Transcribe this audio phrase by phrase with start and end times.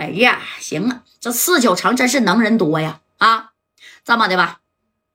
[0.00, 3.00] 哎呀，行啊，这四九城真是能人多呀！
[3.18, 3.52] 啊，
[4.02, 4.60] 这么的吧，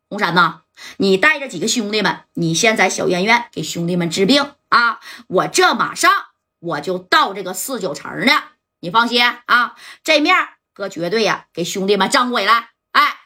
[0.07, 0.61] 红山呐，
[0.97, 4.99] 你带着几个兄弟们，你先在小院院给兄弟们治病啊！
[5.25, 6.11] 我这马上
[6.59, 8.43] 我就到这个四九城呢，
[8.81, 10.35] 你放心啊，这面
[10.71, 12.69] 哥绝对呀给兄弟们张回来！
[12.91, 13.21] 哎，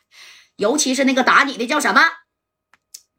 [0.56, 2.02] 尤其是那个打你的叫什么？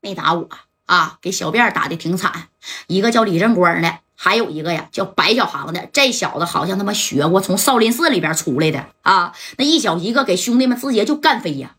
[0.00, 0.48] 没打我
[0.86, 2.48] 啊，给小辫打的挺惨，
[2.86, 3.98] 一个叫李正光的。
[4.22, 9.32] 还有一个呀，叫白小航的，这小子好像他妈学过，从少林寺里边出来的啊！
[9.56, 11.76] 那一小一个给兄弟们直接就干飞呀，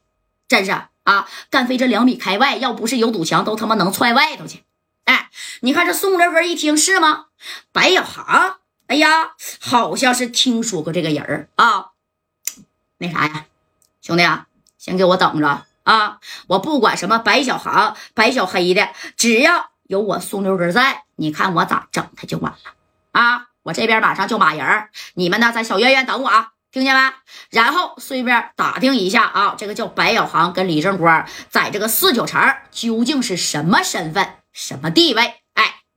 [0.47, 0.71] 真是
[1.03, 4.63] 啊，干飞这两米开外，要不是有堵墙，都他妈能踹外头去。
[5.03, 7.27] 哎，你看这宋六根一听是吗？
[7.71, 11.89] 白小航，哎呀，好像是听说过这个人儿啊。
[12.97, 13.45] 那啥呀，
[14.01, 14.47] 兄弟啊，
[14.79, 16.17] 先给我等着啊！
[16.47, 19.69] 我不管什么白小航、白小黑的，只要。
[19.91, 22.57] 有我宋六哥在，你看我咋整他就完了
[23.11, 23.47] 啊！
[23.63, 27.13] 我这边马上就马人你们呢在小院院等我啊，听见没？
[27.49, 35.33] 然后顺便打听一下啊，这个叫白小航跟李正光在这个四九城究竟是什么身份、什么地位？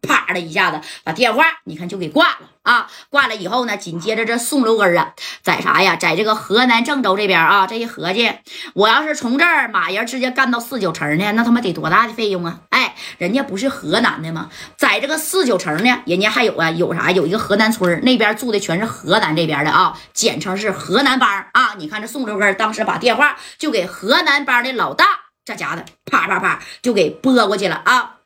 [0.07, 2.89] 啪的一下子把电话，你看就给挂了啊！
[3.11, 5.97] 挂了以后呢，紧接着这宋楼根啊，在啥呀？
[5.97, 8.33] 在这个河南郑州这边啊，这一合计，
[8.75, 12.61] 我要是从这儿马人直接干到四九城呢，那他妈得多大的费用啊？
[12.71, 14.49] 哎，人家不是河南的吗？
[14.77, 17.11] 在这个四九城呢，人家还有啊，有啥？
[17.11, 21.75] 有一个河南村那边住的全是河南这边的啊，简称是河南帮啊！
[21.77, 25.07] 你看这宋楼根当时把电话就给河南帮的老大，
[25.45, 28.17] 这家的啪啪啪就给拨过去了啊！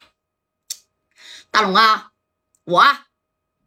[1.58, 2.12] 大龙啊，
[2.66, 2.86] 我，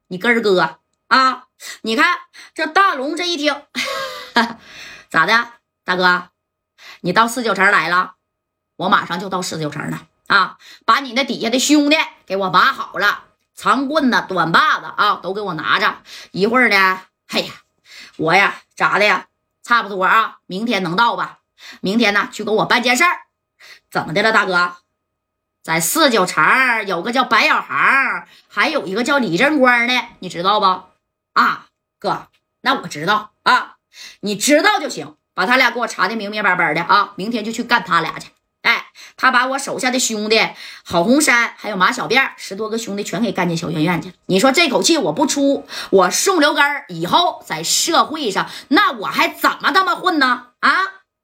[0.07, 1.47] 你根儿哥啊，
[1.81, 2.19] 你看
[2.53, 3.53] 这大龙这一听，
[5.09, 5.51] 咋的，
[5.83, 6.29] 大哥，
[7.01, 8.13] 你到四九城来了，
[8.77, 13.25] 我马上就到四九城了啊，把你那底下的兄弟给我码好了，
[13.55, 15.97] 长棍子、短把子啊，都给我拿着。
[16.31, 17.51] 一会儿呢，哎呀，
[18.15, 19.27] 我呀咋的呀，
[19.63, 21.39] 差不多啊，明天能到吧？
[21.81, 23.23] 明天呢，去给我办件事儿，
[23.91, 24.77] 怎么的了，大哥？
[25.63, 26.43] 在四九城
[26.87, 30.65] 有个叫白小航，还有一个叫李正光的，你知道不？
[31.33, 31.67] 啊，
[31.99, 32.27] 哥，
[32.61, 33.75] 那我知道啊，
[34.21, 38.29] 你知道就行，把他俩给我查的明明白白的啊，明天就去干他俩去。
[38.63, 40.39] 哎，他把我手下的兄弟
[40.83, 44.15] 郝红山还有马小辫十多个兄弟全给干进小院院去了。
[44.25, 50.47] 你说这口气我不出，我宋刘根以后在社会上，那我还怎么他妈混呢？
[50.59, 50.71] 啊？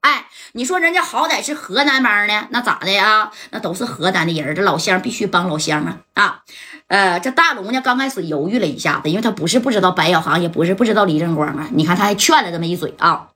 [0.08, 3.30] 哎，你说人家好歹是河南帮的，那咋的呀？
[3.50, 6.00] 那都是河南的人，这老乡必须帮老乡啊！
[6.14, 6.44] 啊，
[6.88, 11.68] 呃，这大龙呢，刚开始犹豫了一下子，因为他不是不知道白小航，也不是不知道李正光啊。
[11.74, 13.32] 你看他还劝了这么一嘴啊，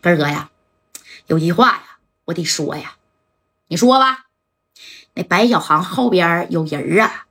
[0.00, 0.48] 根哥呀，
[1.26, 1.82] 有句话呀，
[2.24, 2.94] 我得说呀，
[3.68, 4.20] 你说吧。
[5.12, 7.26] 那白小航后边有人啊，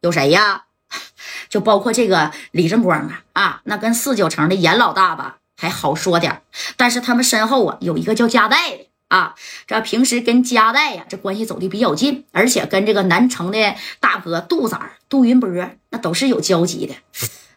[0.00, 0.64] 有谁呀？
[1.50, 5.36] 就包括这个李正光啊啊，那跟四九城的严老大吧。
[5.60, 6.40] 还好说点
[6.78, 9.34] 但是他们身后啊有一个叫加代的啊，
[9.66, 14.78] 这平时跟加代呀这关系走的比较近，而且跟这个南城的大哥杜子
[15.08, 15.50] 杜云波
[15.90, 16.94] 那都是有交集的。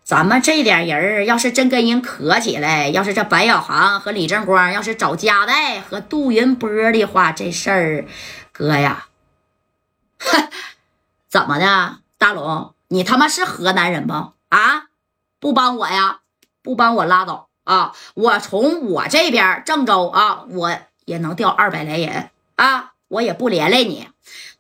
[0.04, 8.06] 咱们这点人要是真跟人磕起来，要是这白小航和李正光要是找加代和杜云波的话，这事儿
[8.52, 9.06] 哥呀，
[11.30, 14.14] 怎么的，大龙，你他妈是河南人不
[14.50, 14.88] 啊？
[15.40, 16.20] 不帮我呀？
[16.62, 17.50] 不帮我拉倒。
[17.64, 24.10] 啊，我从我这边郑州啊，我也能调二百来人啊，我也不连累你。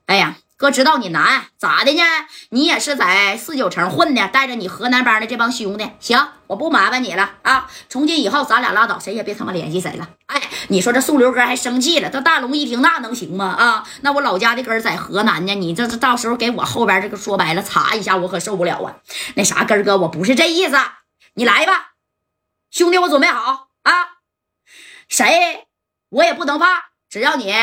[0.05, 2.01] 哎呀，哥知道你难，咋的呢？
[2.49, 5.89] 你也是在四九城混的，带着你河南帮的这帮兄弟。
[5.99, 7.69] 行，我不麻烦你了啊。
[7.89, 10.09] 从今以后，咱俩拉倒，谁也别他妈联系谁了。
[10.27, 13.45] 哎，你说这宋刘哥还生气了，这大龙一听，那能行吗？
[13.47, 18.95] 啊，那我老家的根在河南呢，你这这到时候给我后边这个说白了查一下，我可受不了啊。
[19.35, 20.77] 那啥，根哥，我不是这意思，
[21.33, 21.92] 你来吧。
[22.73, 23.91] 兄弟，我准备好啊！
[25.07, 25.67] 谁
[26.09, 27.53] 我也不能怕，只要你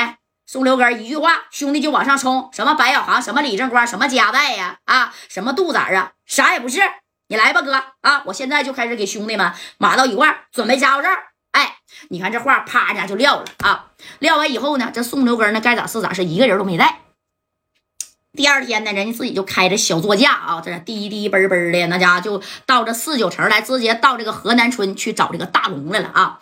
[0.46, 2.48] 宋刘根一句话，兄弟就往上冲。
[2.52, 6.80] 什么白小航，什么李正光，什么加代呀，啊，什么杜子啊，啥也不是。
[7.26, 8.22] 你来吧，哥啊！
[8.26, 11.24] 我现在就开始给兄弟们码到一块准备家伙事儿。
[11.50, 11.78] 哎，
[12.10, 13.90] 你看这话啪一下就撂了啊！
[14.20, 17.00] 撂完以后呢，这宋刘根呢，该咋是咋，是一个人都没带。
[18.32, 26.38] 第二天呢，人家自己就开着小座驾啊，这滴滴嘣嘣的，那家就到这四九城来，直接到这个河南村去找这个大龙来了啊。